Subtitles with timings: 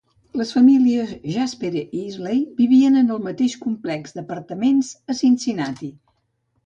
[0.41, 5.93] Les famílies Jasper i Isley vivien en el mateix complex d'apartaments a Cincinnati.